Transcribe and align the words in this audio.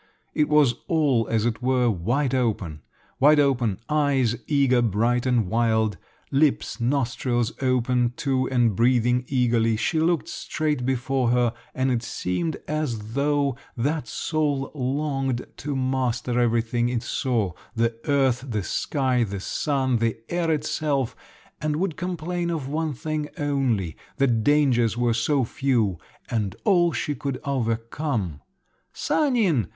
It 0.33 0.49
was 0.49 0.73
all, 0.87 1.27
as 1.27 1.45
it 1.45 1.61
were, 1.61 1.87
wide 1.87 2.33
open: 2.33 2.81
wide 3.19 3.39
open 3.39 3.77
eyes, 3.87 4.35
eager, 4.47 4.81
bright, 4.81 5.27
and 5.27 5.45
wild; 5.47 5.99
lips, 6.31 6.79
nostrils, 6.81 7.53
open 7.61 8.13
too, 8.17 8.49
and 8.49 8.75
breathing 8.75 9.25
eagerly; 9.27 9.77
she 9.77 9.99
looked 9.99 10.27
straight 10.27 10.87
before 10.87 11.29
her, 11.29 11.53
and 11.75 11.91
it 11.91 12.01
seemed 12.01 12.57
as 12.67 13.13
though 13.13 13.55
that 13.77 14.07
soul 14.07 14.71
longed 14.73 15.45
to 15.57 15.75
master 15.75 16.39
everything 16.39 16.89
it 16.89 17.03
saw, 17.03 17.51
the 17.75 17.95
earth, 18.07 18.43
the 18.49 18.63
sky, 18.63 19.23
the 19.23 19.39
sun, 19.39 19.97
the 19.97 20.17
air 20.29 20.49
itself; 20.49 21.15
and 21.61 21.75
would 21.75 21.95
complain 21.95 22.49
of 22.49 22.67
one 22.67 22.93
thing 22.93 23.29
only—that 23.37 24.43
dangers 24.43 24.97
were 24.97 25.13
so 25.13 25.43
few, 25.45 25.99
and 26.27 26.55
all 26.63 26.91
she 26.91 27.13
could 27.13 27.39
overcome. 27.45 28.41
"Sanin!" 28.93 29.69